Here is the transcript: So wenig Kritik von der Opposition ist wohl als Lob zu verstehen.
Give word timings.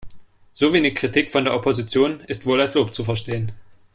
So 0.53 0.73
wenig 0.73 0.95
Kritik 0.95 1.29
von 1.29 1.43
der 1.45 1.53
Opposition 1.53 2.21
ist 2.21 2.47
wohl 2.47 2.59
als 2.59 2.73
Lob 2.73 2.91
zu 2.91 3.03
verstehen. 3.03 3.51